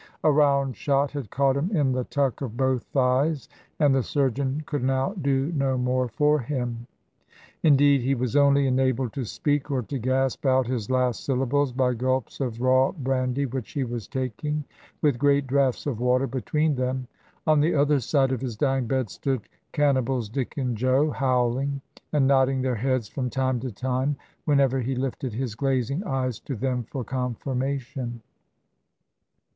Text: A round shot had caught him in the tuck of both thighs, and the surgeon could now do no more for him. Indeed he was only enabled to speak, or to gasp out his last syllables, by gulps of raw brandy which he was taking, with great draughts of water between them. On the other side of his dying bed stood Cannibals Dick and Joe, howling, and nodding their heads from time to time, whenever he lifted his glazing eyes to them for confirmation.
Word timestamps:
A 0.23 0.31
round 0.31 0.75
shot 0.75 1.11
had 1.11 1.29
caught 1.29 1.55
him 1.55 1.69
in 1.77 1.91
the 1.91 2.05
tuck 2.05 2.41
of 2.41 2.57
both 2.57 2.81
thighs, 2.85 3.47
and 3.79 3.93
the 3.93 4.01
surgeon 4.01 4.63
could 4.65 4.83
now 4.83 5.13
do 5.13 5.51
no 5.55 5.77
more 5.77 6.07
for 6.07 6.39
him. 6.39 6.87
Indeed 7.61 8.01
he 8.01 8.15
was 8.15 8.35
only 8.35 8.65
enabled 8.65 9.13
to 9.13 9.25
speak, 9.25 9.69
or 9.69 9.83
to 9.83 9.99
gasp 9.99 10.43
out 10.43 10.65
his 10.65 10.89
last 10.89 11.23
syllables, 11.23 11.71
by 11.71 11.93
gulps 11.93 12.39
of 12.39 12.61
raw 12.61 12.91
brandy 12.91 13.45
which 13.45 13.73
he 13.73 13.83
was 13.83 14.07
taking, 14.07 14.63
with 15.03 15.19
great 15.19 15.45
draughts 15.45 15.85
of 15.85 15.99
water 15.99 16.25
between 16.25 16.73
them. 16.77 17.05
On 17.45 17.59
the 17.59 17.75
other 17.75 17.99
side 17.99 18.31
of 18.31 18.41
his 18.41 18.57
dying 18.57 18.87
bed 18.87 19.07
stood 19.07 19.41
Cannibals 19.71 20.29
Dick 20.29 20.57
and 20.57 20.75
Joe, 20.75 21.11
howling, 21.11 21.79
and 22.11 22.25
nodding 22.25 22.63
their 22.63 22.73
heads 22.77 23.07
from 23.07 23.29
time 23.29 23.59
to 23.59 23.71
time, 23.71 24.15
whenever 24.45 24.81
he 24.81 24.95
lifted 24.95 25.33
his 25.33 25.53
glazing 25.53 26.03
eyes 26.05 26.39
to 26.39 26.55
them 26.55 26.85
for 26.85 27.03
confirmation. 27.03 28.23